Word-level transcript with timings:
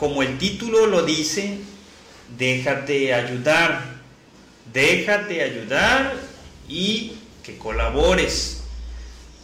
como 0.00 0.22
el 0.22 0.38
título 0.38 0.86
lo 0.86 1.02
dice, 1.02 1.58
déjate 2.38 3.12
ayudar, 3.12 3.82
déjate 4.72 5.42
ayudar 5.42 6.14
y 6.66 7.12
que 7.44 7.58
colabores. 7.58 8.62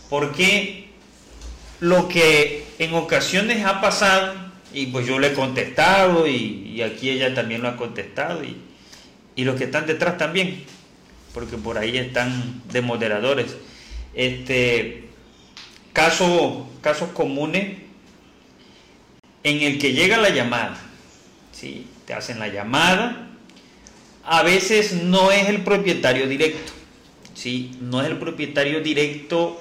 Porque 0.09 0.89
lo 1.81 2.09
que 2.09 2.65
en 2.79 2.95
ocasiones 2.95 3.67
ha 3.67 3.83
pasado, 3.83 4.33
y 4.73 4.87
pues 4.87 5.07
yo 5.07 5.19
le 5.19 5.29
he 5.29 5.33
contestado, 5.35 6.27
y, 6.27 6.81
aquí 6.81 7.11
ella 7.11 7.35
también 7.35 7.61
lo 7.61 7.69
ha 7.69 7.77
contestado, 7.77 8.43
y, 8.43 8.57
y 9.35 9.45
los 9.45 9.57
que 9.57 9.65
están 9.65 9.85
detrás 9.85 10.17
también, 10.17 10.65
porque 11.35 11.59
por 11.59 11.77
ahí 11.77 11.99
están 11.99 12.63
de 12.73 12.81
moderadores. 12.81 13.55
Este, 14.15 15.11
caso, 15.93 16.67
casos 16.81 17.11
comunes 17.11 17.86
en 19.47 19.63
el 19.63 19.79
que 19.79 19.93
llega 19.93 20.17
la 20.17 20.31
llamada, 20.31 20.77
¿sí? 21.53 21.87
te 22.05 22.15
hacen 22.15 22.41
la 22.41 22.49
llamada, 22.49 23.29
a 24.25 24.43
veces 24.43 24.93
no 24.93 25.31
es 25.31 25.49
el 25.49 25.63
propietario 25.63 26.27
directo, 26.27 26.73
¿sí? 27.33 27.71
no 27.81 28.03
es 28.03 28.09
el 28.09 28.19
propietario 28.19 28.81
directo, 28.81 29.61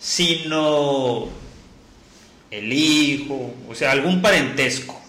sino 0.00 1.28
el 2.50 2.72
hijo, 2.72 3.54
o 3.68 3.76
sea, 3.76 3.92
algún 3.92 4.20
parentesco, 4.22 5.00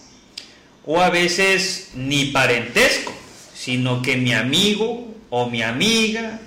o 0.85 1.01
a 1.01 1.09
veces 1.09 1.93
ni 1.95 2.25
parentesco, 2.25 3.11
sino 3.55 4.03
que 4.03 4.15
mi 4.15 4.33
amigo 4.33 5.11
o 5.31 5.49
mi 5.49 5.63
amiga, 5.63 6.39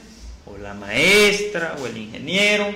o 0.44 0.56
la 0.56 0.74
maestra 0.74 1.76
o 1.82 1.86
el 1.88 1.96
ingeniero, 1.96 2.72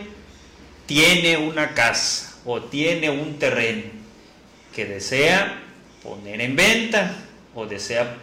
tiene 0.87 1.37
una 1.37 1.75
casa 1.75 2.37
o 2.45 2.61
tiene 2.63 3.09
un 3.09 3.39
terreno 3.39 4.00
que 4.75 4.85
desea 4.85 5.63
poner 6.03 6.41
en 6.41 6.57
venta 6.57 7.17
o 7.55 7.67
desea 7.67 8.17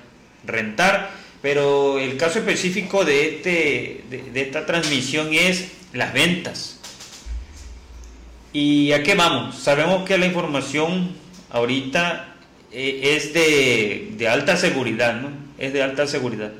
rentar. 0.46 1.12
Pero 1.42 2.00
el 2.00 2.18
caso 2.18 2.40
específico 2.40 3.06
de, 3.06 3.36
este, 3.36 4.04
de, 4.10 4.42
esta 4.42 4.66
transmisión 4.66 5.30
es 5.34 5.72
las 5.94 6.14
ventas. 6.14 6.80
¿Y 8.54 8.92
a 8.92 9.04
qué 9.04 9.14
vamos? 9.14 9.56
Sabemos 9.56 10.04
que 10.04 10.18
la 10.18 10.26
información 10.26 11.16
ahorita 11.52 12.36
eh, 12.72 13.16
es 13.16 13.34
de, 13.34 14.14
de, 14.18 14.28
alta 14.28 14.58
seguridad, 14.58 15.22
¿no? 15.22 15.30
Es 15.60 15.74
de 15.74 15.84
alta 15.84 16.08
seguridad. 16.08 16.52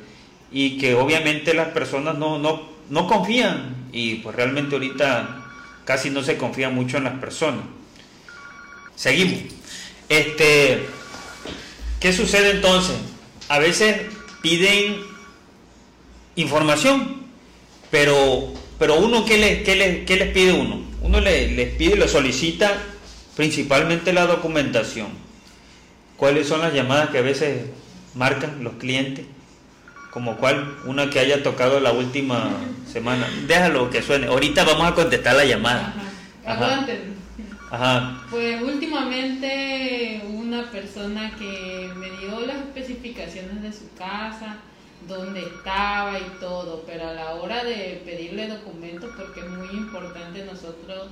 Y 0.52 0.78
que 0.78 0.94
obviamente 0.94 1.54
las 1.54 1.70
personas 1.70 2.18
no, 2.18 2.38
no, 2.38 2.70
no 2.90 3.08
confían. 3.08 3.88
Y 3.92 4.16
pues 4.16 4.36
realmente 4.36 4.76
ahorita 4.76 5.44
casi 5.86 6.12
no 6.12 6.22
se 6.22 6.38
confía 6.38 6.70
mucho 6.70 6.98
en 6.98 7.06
las 7.06 7.18
personas. 7.20 7.64
Seguimos. 8.98 9.40
Este, 10.10 10.88
¿Qué 12.00 12.12
sucede 12.12 12.52
entonces? 12.52 12.96
A 13.48 13.60
veces 13.60 14.02
piden 14.42 14.98
información, 16.36 17.22
pero, 17.92 18.54
pero 18.80 18.96
uno, 18.96 19.24
¿qué, 19.24 19.38
le, 19.38 19.64
qué, 19.64 19.76
le, 19.76 20.04
qué 20.04 20.16
les 20.18 20.30
pide 20.34 20.52
uno? 20.52 20.82
Uno 21.02 21.22
le, 21.22 21.52
les 21.52 21.76
pide, 21.76 21.96
le 21.96 22.08
solicita 22.08 22.76
principalmente 23.36 24.14
la 24.14 24.26
documentación. 24.26 25.08
¿Cuáles 26.18 26.48
son 26.48 26.62
las 26.62 26.74
llamadas 26.74 27.10
que 27.12 27.20
a 27.20 27.22
veces 27.22 27.68
marcan 28.16 28.64
los 28.64 28.74
clientes? 28.74 29.26
Como 30.10 30.38
cuál, 30.38 30.76
una 30.86 31.12
que 31.12 31.20
haya 31.20 31.44
tocado 31.44 31.80
la 31.80 31.92
última 31.92 32.50
semana. 32.92 33.30
Déjalo 33.46 33.92
que 33.92 34.02
suene. 34.02 34.26
Ahorita 34.26 34.64
vamos 34.64 34.88
a 34.88 34.96
contestar 34.96 35.36
la 35.36 35.46
llamada. 35.46 35.94
Ajá. 36.44 36.76
Ajá. 36.78 36.88
Pues 38.30 38.62
últimamente 38.62 40.22
una 40.26 40.72
persona 40.72 41.36
que 41.38 41.92
me 41.98 42.10
dio 42.12 42.40
las 42.42 42.58
especificaciones 42.58 43.62
de 43.62 43.74
su 43.74 43.94
casa, 43.98 44.58
dónde 45.06 45.42
estaba 45.42 46.18
y 46.18 46.40
todo, 46.40 46.84
pero 46.88 47.10
a 47.10 47.14
la 47.14 47.36
hora 47.36 47.66
de 47.66 48.02
pedirle 48.06 48.48
documentos, 48.48 49.12
porque 49.18 49.42
es 49.42 49.50
muy 49.50 49.68
importante 49.70 50.46
nosotros 50.46 51.10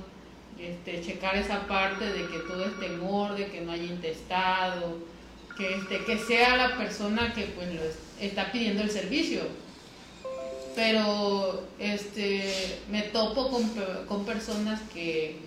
este, 0.58 1.02
checar 1.02 1.36
esa 1.36 1.66
parte 1.66 2.06
de 2.06 2.26
que 2.26 2.38
todo 2.38 2.64
esté 2.64 2.86
en 2.86 3.00
orden, 3.02 3.50
que 3.50 3.60
no 3.60 3.72
haya 3.72 3.84
intestado, 3.84 4.96
que, 5.58 5.74
este, 5.74 6.04
que 6.04 6.18
sea 6.18 6.56
la 6.56 6.76
persona 6.78 7.34
que 7.34 7.42
pues 7.42 7.68
está 8.18 8.50
pidiendo 8.50 8.82
el 8.82 8.90
servicio. 8.90 9.42
Pero 10.74 11.64
este, 11.78 12.80
me 12.90 13.02
topo 13.02 13.50
con 14.06 14.24
personas 14.24 14.80
que 14.92 15.46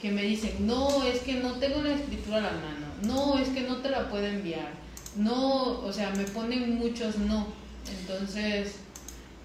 que 0.00 0.10
me 0.10 0.22
dicen, 0.22 0.66
no, 0.66 1.04
es 1.04 1.20
que 1.20 1.34
no 1.34 1.52
tengo 1.54 1.82
la 1.82 1.94
escritura 1.94 2.38
a 2.38 2.40
la 2.42 2.52
mano, 2.52 2.86
no, 3.02 3.38
es 3.38 3.48
que 3.48 3.62
no 3.62 3.78
te 3.78 3.90
la 3.90 4.08
puedo 4.08 4.26
enviar, 4.26 4.70
no, 5.16 5.80
o 5.80 5.92
sea, 5.92 6.10
me 6.10 6.24
ponen 6.24 6.76
muchos 6.76 7.16
no. 7.18 7.46
Entonces, 8.00 8.76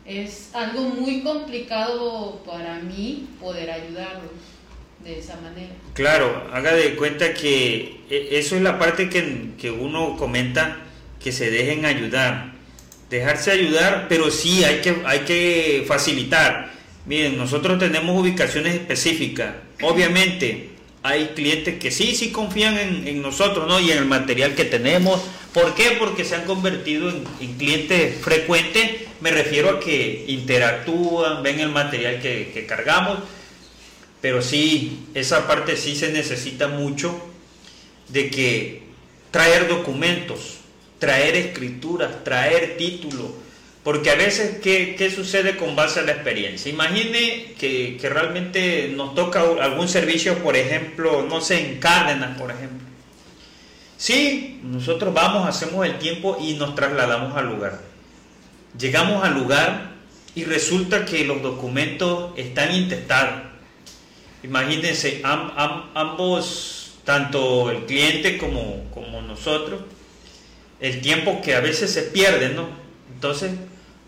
es 0.05 0.49
algo 0.53 0.81
muy 0.81 1.21
complicado 1.21 2.41
para 2.45 2.79
mí 2.79 3.27
poder 3.39 3.69
ayudarlos 3.69 4.31
de 5.03 5.19
esa 5.19 5.37
manera. 5.37 5.73
Claro, 5.93 6.49
haga 6.53 6.73
de 6.73 6.95
cuenta 6.95 7.33
que 7.33 8.01
e, 8.09 8.29
eso 8.31 8.55
es 8.55 8.61
la 8.61 8.77
parte 8.77 9.09
que, 9.09 9.51
que 9.57 9.71
uno 9.71 10.17
comenta, 10.17 10.77
que 11.23 11.31
se 11.31 11.49
dejen 11.49 11.85
ayudar. 11.85 12.51
Dejarse 13.09 13.51
ayudar, 13.51 14.07
pero 14.07 14.31
sí 14.31 14.63
hay 14.63 14.81
que, 14.81 15.01
hay 15.05 15.19
que 15.19 15.83
facilitar. 15.87 16.70
Miren, 17.05 17.37
nosotros 17.37 17.79
tenemos 17.79 18.19
ubicaciones 18.19 18.75
específicas 18.75 19.55
Obviamente, 19.81 20.69
hay 21.03 21.29
clientes 21.29 21.79
que 21.79 21.89
sí, 21.89 22.15
sí 22.15 22.31
confían 22.31 22.77
en, 22.77 23.21
nosotros, 23.21 23.67
¿no? 23.67 23.79
Y 23.79 23.91
en 23.91 23.97
el 23.97 24.05
material 24.05 24.53
que 24.53 24.65
tenemos. 24.65 25.21
¿Por 25.53 25.73
qué? 25.73 25.95
Porque 25.97 26.23
se 26.23 26.35
han 26.35 26.45
convertido 26.45 27.09
en, 27.09 27.53
clientes 27.57 28.21
frecuentes. 28.21 28.91
Me 29.19 29.31
refiero 29.31 29.69
a 29.71 29.79
que 29.79 30.25
interactúan, 30.27 31.41
ven 31.41 31.59
el 31.59 31.69
material 31.69 32.21
que, 32.21 32.51
que, 32.53 32.65
cargamos. 32.65 33.19
Pero 34.21 34.43
sí, 34.43 35.07
esa 35.15 35.47
parte 35.47 35.75
sí 35.77 35.95
se 35.95 36.11
necesita 36.11 36.67
mucho 36.67 37.19
de 38.09 38.29
que 38.29 38.83
traer 39.31 39.67
documentos, 39.67 40.57
traer 40.99 41.35
escrituras, 41.35 42.23
traer 42.23 42.77
títulos 42.77 43.31
porque 43.83 44.11
a 44.11 44.15
veces, 44.15 44.59
¿qué, 44.61 45.11
sucede 45.13 45.57
con 45.57 45.75
base 45.75 46.01
a 46.01 46.03
la 46.03 46.11
experiencia? 46.11 46.71
Imagine 46.71 47.53
que, 47.57 47.97
realmente 48.01 48.91
nos 48.95 49.15
toca 49.15 49.41
algún 49.41 49.87
servicio, 49.87 50.37
por 50.39 50.55
ejemplo, 50.55 51.25
no 51.27 51.41
sé, 51.41 51.71
en 51.71 51.79
Cárdenas, 51.79 52.37
por 52.37 52.51
ejemplo. 52.51 52.87
Sí, 53.97 54.59
nosotros 54.63 55.13
vamos, 55.13 55.47
hacemos 55.47 55.85
el 55.85 55.97
tiempo 55.97 56.37
y 56.39 56.53
nos 56.53 56.75
trasladamos 56.75 57.35
al 57.35 57.47
lugar. 57.47 57.81
Llegamos 58.77 59.23
al 59.23 59.33
lugar 59.33 59.91
y 60.35 60.43
resulta 60.43 61.05
que 61.05 61.25
los 61.25 61.41
documentos 61.41 62.33
están 62.37 62.73
intestados. 62.73 63.41
Imagínense, 64.43 65.21
ambos, 65.23 66.93
tanto 67.03 67.71
el 67.71 67.85
cliente 67.85 68.37
como, 68.37 68.89
como 68.91 69.23
nosotros, 69.23 69.81
el 70.79 71.01
tiempo 71.01 71.41
que 71.41 71.55
a 71.55 71.59
veces 71.59 71.91
se 71.91 72.03
pierde, 72.03 72.49
¿no? 72.49 72.69
Entonces, 73.13 73.51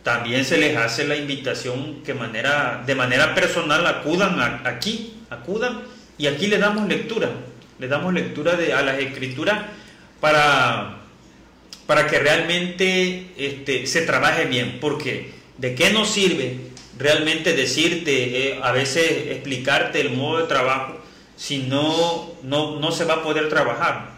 también 0.03 0.43
se 0.43 0.57
les 0.57 0.75
hace 0.75 1.07
la 1.07 1.15
invitación 1.15 2.03
que 2.03 2.13
manera, 2.13 2.83
de 2.85 2.93
manera 2.93 3.33
personal 3.33 3.87
acudan 3.87 4.37
aquí, 4.65 5.13
acudan 5.29 5.81
y 6.17 6.27
aquí 6.27 6.47
le 6.47 6.57
damos 6.57 6.87
lectura, 6.89 7.29
le 7.79 7.87
damos 7.87 8.13
lectura 8.13 8.55
de, 8.55 8.73
a 8.73 8.81
las 8.81 8.99
escrituras 8.99 9.59
para, 10.19 10.97
para 11.87 12.07
que 12.07 12.19
realmente 12.19 13.31
este, 13.37 13.87
se 13.87 14.01
trabaje 14.01 14.45
bien, 14.45 14.77
porque 14.81 15.31
¿de 15.57 15.73
qué 15.73 15.91
nos 15.91 16.09
sirve 16.09 16.57
realmente 16.99 17.53
decirte, 17.53 18.49
eh, 18.49 18.59
a 18.61 18.73
veces 18.73 19.29
explicarte 19.29 20.01
el 20.01 20.11
modo 20.11 20.39
de 20.39 20.47
trabajo 20.47 20.99
si 21.37 21.59
no, 21.59 22.33
no, 22.43 22.79
no 22.79 22.91
se 22.91 23.05
va 23.05 23.15
a 23.15 23.23
poder 23.23 23.47
trabajar? 23.47 24.11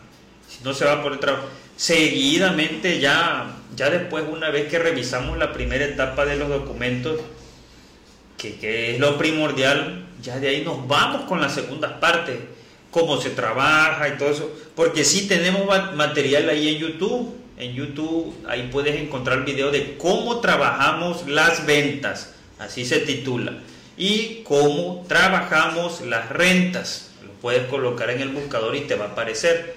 Si 0.49 0.63
no 0.63 0.73
se 0.73 0.85
va 0.85 0.93
a 0.93 1.03
poder 1.03 1.19
trabajar. 1.19 1.49
Seguidamente 1.77 2.99
ya 2.99 3.55
ya 3.75 3.89
después, 3.89 4.23
una 4.29 4.49
vez 4.49 4.69
que 4.69 4.79
revisamos 4.79 5.37
la 5.37 5.51
primera 5.51 5.85
etapa 5.85 6.25
de 6.25 6.37
los 6.37 6.49
documentos, 6.49 7.19
que, 8.37 8.91
es 8.91 8.99
lo 8.99 9.17
primordial, 9.17 10.05
ya 10.21 10.39
de 10.39 10.49
ahí 10.49 10.63
nos 10.63 10.87
vamos 10.87 11.23
con 11.23 11.41
las 11.41 11.55
segundas 11.55 11.93
partes, 11.93 12.37
cómo 12.91 13.19
se 13.19 13.31
trabaja 13.31 14.07
y 14.07 14.17
todo 14.17 14.29
eso, 14.29 14.51
porque 14.75 15.03
sí 15.03 15.27
tenemos 15.27 15.67
material 15.95 16.49
ahí 16.49 16.69
en 16.69 16.77
YouTube. 16.77 17.35
En 17.57 17.73
YouTube 17.73 18.35
ahí 18.47 18.69
puedes 18.71 18.95
encontrar 19.01 19.45
video 19.45 19.71
de 19.71 19.97
cómo 19.97 20.41
trabajamos 20.41 21.27
las 21.27 21.65
ventas, 21.65 22.33
así 22.59 22.85
se 22.85 22.99
titula, 22.99 23.59
y 23.97 24.41
cómo 24.43 25.05
trabajamos 25.07 26.01
las 26.01 26.29
rentas. 26.29 27.11
Lo 27.25 27.31
puedes 27.41 27.67
colocar 27.67 28.09
en 28.09 28.21
el 28.21 28.29
buscador 28.29 28.75
y 28.75 28.81
te 28.81 28.95
va 28.95 29.05
a 29.05 29.09
aparecer 29.09 29.74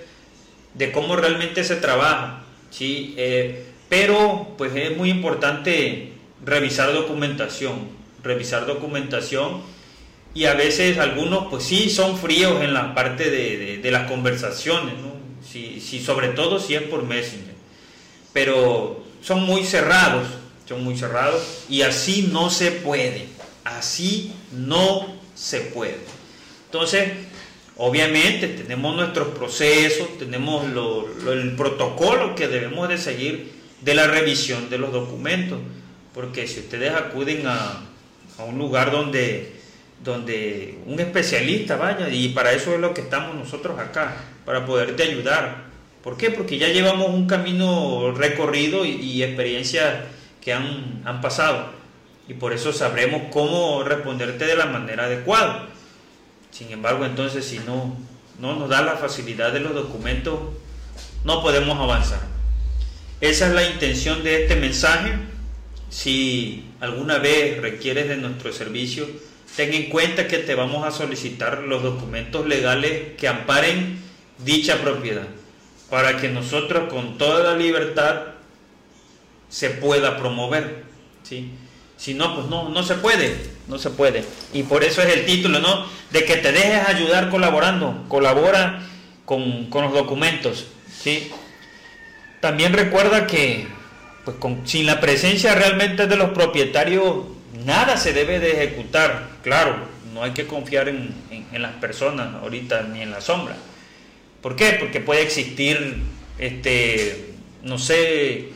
de 0.78 0.92
cómo 0.92 1.16
realmente 1.16 1.64
se 1.64 1.76
trabaja. 1.76 2.42
¿sí? 2.70 3.14
Eh, 3.18 3.66
pero 3.88 4.54
pues 4.56 4.74
es 4.74 4.96
muy 4.96 5.10
importante 5.10 6.12
revisar 6.44 6.92
documentación, 6.92 7.88
revisar 8.22 8.66
documentación 8.66 9.62
y 10.34 10.44
a 10.44 10.54
veces 10.54 10.98
algunos 10.98 11.46
pues 11.48 11.64
sí 11.64 11.90
son 11.90 12.16
fríos 12.16 12.62
en 12.62 12.74
la 12.74 12.94
parte 12.94 13.30
de, 13.30 13.90
las 13.90 14.08
conversaciones, 14.08 14.94
si, 15.42 15.80
sobre 16.00 16.28
todo 16.28 16.60
si 16.60 16.74
es 16.74 16.82
por 16.82 17.02
Messenger, 17.04 17.54
pero 18.32 19.02
son 19.22 19.44
muy 19.44 19.64
cerrados, 19.64 20.28
son 20.68 20.84
muy 20.84 20.96
cerrados 20.96 21.64
y 21.68 21.82
así 21.82 22.28
no 22.30 22.50
se 22.50 22.70
puede, 22.70 23.26
así 23.64 24.32
no 24.52 25.06
se 25.34 25.60
puede. 25.60 25.98
Entonces, 26.66 27.10
obviamente 27.78 28.48
tenemos 28.48 28.94
nuestros 28.94 29.28
procesos, 29.28 30.18
tenemos 30.18 30.66
el 31.26 31.56
protocolo 31.56 32.34
que 32.34 32.48
debemos 32.48 32.88
de 32.88 32.98
seguir 32.98 33.52
de 33.80 33.94
la 33.94 34.06
revisión 34.06 34.68
de 34.68 34.78
los 34.78 34.92
documentos, 34.92 35.58
porque 36.12 36.46
si 36.46 36.60
ustedes 36.60 36.92
acuden 36.92 37.46
a, 37.46 37.84
a 38.38 38.44
un 38.44 38.58
lugar 38.58 38.90
donde 38.90 39.58
donde 40.02 40.78
un 40.86 41.00
especialista 41.00 41.76
vaya, 41.76 42.08
y 42.08 42.28
para 42.28 42.52
eso 42.52 42.74
es 42.74 42.80
lo 42.80 42.94
que 42.94 43.00
estamos 43.02 43.34
nosotros 43.34 43.78
acá, 43.78 44.16
para 44.44 44.64
poderte 44.64 45.02
ayudar. 45.02 45.68
¿Por 46.02 46.16
qué? 46.16 46.30
Porque 46.30 46.58
ya 46.58 46.68
llevamos 46.68 47.10
un 47.10 47.26
camino 47.26 48.12
recorrido 48.12 48.84
y, 48.84 49.22
experiencias 49.22 50.04
que 50.40 50.52
han, 50.52 51.02
han, 51.04 51.20
pasado, 51.20 51.70
y 52.28 52.34
por 52.34 52.52
eso 52.52 52.72
sabremos 52.72 53.22
cómo 53.32 53.82
responderte 53.82 54.46
de 54.46 54.56
la 54.56 54.66
manera 54.66 55.04
adecuada. 55.04 55.68
Sin 56.58 56.72
embargo, 56.72 57.04
entonces, 57.04 57.44
si 57.44 57.60
no, 57.60 57.96
no 58.40 58.56
nos 58.56 58.68
da 58.68 58.82
la 58.82 58.96
facilidad 58.96 59.52
de 59.52 59.60
los 59.60 59.76
documentos, 59.76 60.40
no 61.22 61.40
podemos 61.40 61.78
avanzar. 61.78 62.18
Esa 63.20 63.46
es 63.46 63.52
la 63.52 63.62
intención 63.62 64.24
de 64.24 64.42
este 64.42 64.56
mensaje. 64.56 65.12
Si 65.88 66.68
alguna 66.80 67.18
vez 67.18 67.62
requieres 67.62 68.08
de 68.08 68.16
nuestro 68.16 68.52
servicio, 68.52 69.06
ten 69.54 69.72
en 69.72 69.88
cuenta 69.88 70.26
que 70.26 70.38
te 70.38 70.56
vamos 70.56 70.84
a 70.84 70.90
solicitar 70.90 71.60
los 71.60 71.84
documentos 71.84 72.44
legales 72.48 73.16
que 73.16 73.28
amparen 73.28 74.00
dicha 74.44 74.82
propiedad, 74.82 75.28
para 75.88 76.16
que 76.16 76.28
nosotros 76.28 76.92
con 76.92 77.18
toda 77.18 77.52
la 77.52 77.56
libertad 77.56 78.22
se 79.48 79.70
pueda 79.70 80.18
promover. 80.18 80.82
Si 81.22 82.14
no, 82.14 82.34
pues 82.34 82.48
no, 82.48 82.68
no 82.68 82.82
se 82.82 82.96
puede, 82.96 83.57
no 83.68 83.78
se 83.78 83.90
puede. 83.90 84.24
Y 84.52 84.64
por 84.64 84.82
eso 84.82 85.02
es 85.02 85.14
el 85.14 85.26
título, 85.26 85.60
¿no? 85.60 85.86
De 86.10 86.24
que 86.24 86.36
te 86.36 86.52
dejes 86.52 86.88
ayudar 86.88 87.30
colaborando, 87.30 88.04
colabora 88.08 88.82
con, 89.24 89.68
los 89.70 89.92
documentos. 89.92 90.68
¿sí? 91.02 91.30
También 92.40 92.72
recuerda 92.72 93.26
que 93.26 93.66
pues 94.24 94.36
sin 94.64 94.86
la 94.86 95.00
presencia 95.00 95.54
realmente 95.54 96.06
de 96.06 96.16
los 96.16 96.30
propietarios 96.30 97.26
nada 97.64 97.96
se 97.96 98.12
debe 98.12 98.40
de 98.40 98.52
ejecutar. 98.52 99.28
Claro, 99.42 99.76
no 100.14 100.22
hay 100.22 100.32
que 100.32 100.46
confiar 100.46 100.88
en, 100.88 101.14
las 101.52 101.72
personas 101.74 102.34
ahorita 102.42 102.82
ni 102.82 103.02
en 103.02 103.10
la 103.10 103.20
sombra. 103.20 103.56
¿Por 104.42 104.56
qué? 104.56 104.76
Porque 104.78 105.00
puede 105.00 105.22
existir, 105.22 105.96
este, 106.38 107.34
no 107.62 107.78
sé, 107.78 108.50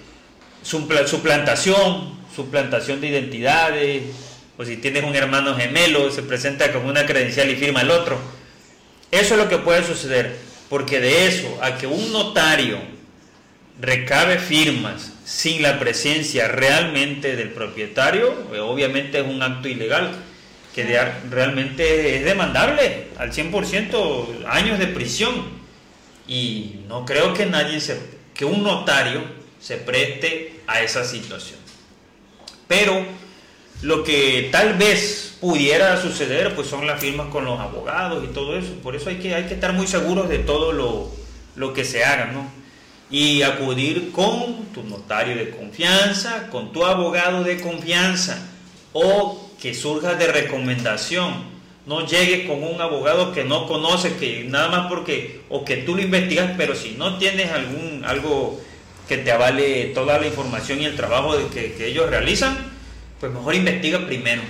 suplantación, 0.63 2.19
suplantación 2.35 3.01
de 3.01 3.09
identidades, 3.09 4.03
o 4.59 4.65
si 4.65 4.77
tienes 4.77 5.05
un 5.05 5.15
hermano 5.17 5.57
gemelo, 5.57 6.11
se 6.11 6.23
presenta 6.23 6.73
con 6.73 6.87
una 6.87 7.07
credencial 7.07 7.51
y 7.51 7.57
firma 7.57 7.83
el 7.83 7.91
otro. 7.91 8.19
Eso 9.11 9.35
es 9.35 9.41
lo 9.41 9.49
que 9.49 9.59
puede 9.59 9.85
suceder, 9.85 10.37
porque 10.69 11.01
de 11.01 11.27
eso 11.27 11.59
a 11.63 11.77
que 11.77 11.87
un 11.87 12.13
notario 12.13 12.79
recabe 13.81 14.39
firmas 14.39 15.13
sin 15.25 15.63
la 15.63 15.79
presencia 15.79 16.49
realmente 16.49 17.37
del 17.37 17.51
propietario, 17.51 18.35
pues, 18.49 18.61
obviamente 18.61 19.21
es 19.21 19.27
un 19.27 19.43
acto 19.43 19.69
ilegal 19.69 20.11
que 20.75 20.85
realmente 21.31 22.17
es 22.17 22.25
demandable 22.25 23.09
al 23.19 23.33
100% 23.33 24.47
años 24.47 24.79
de 24.79 24.87
prisión. 24.87 25.63
Y 26.27 26.77
no 26.89 27.05
creo 27.05 27.35
que 27.35 27.47
nadie 27.47 27.81
se, 27.81 28.01
que 28.33 28.45
un 28.45 28.63
notario 28.63 29.23
se 29.61 29.77
preste 29.77 30.61
a 30.67 30.81
esa 30.81 31.05
situación. 31.05 31.59
Pero 32.69 33.05
lo 33.83 34.05
que 34.05 34.49
tal 34.51 34.75
vez 34.75 35.37
pudiera 35.41 36.01
suceder 36.01 36.55
pues 36.55 36.69
son 36.69 36.87
las 36.87 37.01
firmas 37.01 37.29
con 37.29 37.45
los 37.45 37.61
abogados 37.61 38.25
y 38.25 38.33
todo 38.33 38.57
eso. 38.57 38.73
Por 38.83 38.97
eso 38.97 39.11
hay 39.11 39.17
que, 39.17 39.35
hay 39.35 39.45
que 39.45 39.55
estar 39.55 39.73
muy 39.73 39.87
seguros 39.87 40.29
de 40.29 40.39
todo 40.39 40.73
lo, 40.73 41.11
lo 41.57 41.73
que 41.73 41.85
se 41.85 42.05
haga, 42.05 42.27
¿no? 42.27 42.63
y 43.13 43.43
acudir 43.43 44.11
con 44.11 44.65
tu 44.73 44.83
notario 44.85 45.37
de 45.37 45.51
confianza, 45.51 46.49
con 46.51 46.73
tu 46.73 46.85
abogado 46.85 47.45
de 47.45 47.61
confianza 47.61 48.49
o 48.95 49.51
que 49.61 49.75
surja 49.75 50.15
de 50.15 50.27
recomendación. 50.29 51.53
No 51.85 52.07
llegues 52.07 52.49
con 52.49 52.65
un 52.65 52.81
abogado 52.81 53.33
que 53.33 53.45
no 53.45 53.67
conoce, 53.67 54.17
que 54.17 54.45
nada 54.45 54.69
más 54.69 54.87
porque, 54.89 55.43
o 55.51 55.63
que 55.65 55.77
tú 55.79 55.95
lo 55.95 56.01
investigas, 56.01 56.53
pero 56.57 56.75
si 56.75 56.93
no 56.93 57.19
tienes 57.19 57.51
algún, 57.51 58.03
algo 58.07 58.59
que 59.07 59.19
te 59.19 59.31
avale 59.31 59.87
toda 59.87 60.19
la 60.19 60.27
información 60.27 60.81
y 60.81 60.87
el 60.87 60.97
trabajo 60.97 61.37
que, 61.53 61.75
que 61.75 61.89
ellos 61.89 62.09
realizan, 62.09 62.72
pues 63.23 63.33
mejor 63.33 63.55
investiga 63.55 64.05
primero. 64.05 64.43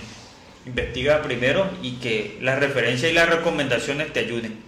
Investiga 0.65 1.21
primero 1.21 1.71
y 1.83 1.97
que 1.97 2.39
las 2.41 2.59
referencias 2.59 3.13
y 3.13 3.15
las 3.15 3.29
recomendaciones 3.29 4.15
te 4.15 4.21
ayuden. 4.21 4.61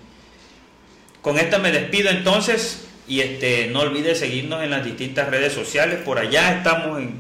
Con 1.22 1.38
esta 1.38 1.58
me 1.58 1.72
despido 1.72 2.10
entonces. 2.10 2.86
Y 3.08 3.20
este, 3.20 3.68
no 3.68 3.80
olvides 3.80 4.18
seguirnos 4.18 4.62
en 4.62 4.68
las 4.68 4.84
distintas 4.84 5.30
redes 5.30 5.54
sociales. 5.54 6.00
Por 6.04 6.18
allá 6.18 6.54
estamos 6.54 7.00
en, 7.00 7.18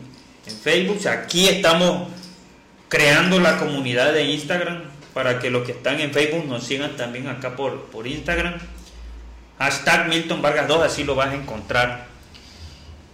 Facebook. 0.62 1.08
Aquí 1.08 1.48
estamos 1.48 2.10
creando 2.90 3.40
la 3.40 3.56
comunidad 3.56 4.12
de 4.12 4.24
Instagram 4.24 4.82
para 5.14 5.38
que 5.38 5.48
los 5.48 5.64
que 5.64 5.72
están 5.72 6.02
en 6.02 6.12
Facebook 6.12 6.44
nos 6.44 6.64
sigan 6.64 6.98
también 6.98 7.28
acá 7.28 7.56
por, 7.56 7.86
por 7.86 8.06
Instagram. 8.06 8.58
Hashtag 9.58 10.10
Milton 10.10 10.42
Vargas 10.42 10.68
2, 10.68 10.82
así 10.82 11.02
lo 11.04 11.14
vas 11.14 11.30
a 11.30 11.34
encontrar. 11.34 12.08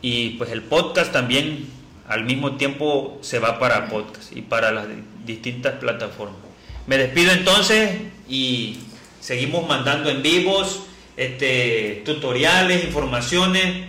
Y 0.03 0.31
pues 0.31 0.51
el 0.51 0.63
podcast 0.63 1.13
también 1.13 1.80
al 2.11 2.25
mismo 2.25 2.57
tiempo 2.57 3.19
se 3.21 3.39
va 3.39 3.61
para 3.61 3.89
podcast 3.89 4.37
y 4.37 4.43
para 4.43 4.73
las 4.73 4.87
distintas 5.25 5.75
plataformas. 5.75 6.41
Me 6.89 6.99
despido 6.99 7.31
entonces 7.31 7.89
y 8.29 8.81
seguimos 9.21 9.69
mandando 9.69 10.11
en 10.11 10.21
vivos 10.21 10.87
este, 11.17 12.03
tutoriales, 12.05 12.85
informaciones. 12.85 13.87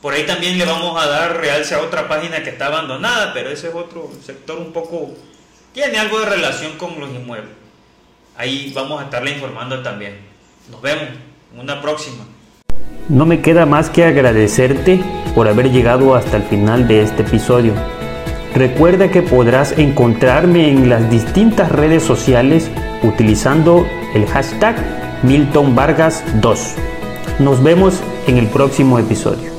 Por 0.00 0.14
ahí 0.14 0.24
también 0.24 0.56
le 0.56 0.64
vamos 0.64 1.00
a 1.00 1.06
dar 1.06 1.36
realce 1.36 1.74
a 1.74 1.82
otra 1.82 2.08
página 2.08 2.42
que 2.42 2.48
está 2.48 2.66
abandonada, 2.68 3.34
pero 3.34 3.50
ese 3.50 3.68
es 3.68 3.74
otro 3.74 4.10
sector 4.24 4.58
un 4.58 4.72
poco, 4.72 5.14
tiene 5.74 5.98
algo 5.98 6.20
de 6.20 6.26
relación 6.26 6.78
con 6.78 6.98
los 6.98 7.10
inmuebles. 7.10 7.52
Ahí 8.38 8.72
vamos 8.74 9.02
a 9.02 9.04
estarle 9.04 9.32
informando 9.32 9.82
también. 9.82 10.16
Nos 10.70 10.80
vemos 10.80 11.08
una 11.54 11.82
próxima. 11.82 12.24
No 13.10 13.26
me 13.26 13.42
queda 13.42 13.66
más 13.66 13.90
que 13.90 14.02
agradecerte 14.02 15.02
por 15.34 15.48
haber 15.48 15.70
llegado 15.70 16.14
hasta 16.14 16.36
el 16.36 16.42
final 16.44 16.86
de 16.88 17.02
este 17.02 17.22
episodio. 17.22 17.72
Recuerda 18.54 19.10
que 19.10 19.22
podrás 19.22 19.72
encontrarme 19.78 20.70
en 20.70 20.88
las 20.88 21.10
distintas 21.10 21.70
redes 21.72 22.02
sociales 22.04 22.70
utilizando 23.02 23.84
el 24.14 24.26
hashtag 24.26 24.76
Milton 25.22 25.74
Vargas 25.74 26.22
2. 26.40 26.74
Nos 27.40 27.62
vemos 27.62 28.00
en 28.28 28.38
el 28.38 28.46
próximo 28.46 28.98
episodio. 28.98 29.53